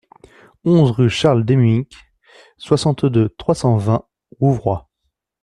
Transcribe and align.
onze 0.63 0.89
rue 0.89 1.11
Charles 1.11 1.45
Demuynck, 1.45 1.93
soixante-deux, 2.57 3.29
trois 3.37 3.53
cent 3.53 3.77
vingt, 3.77 4.05
Rouvroy 4.39 4.87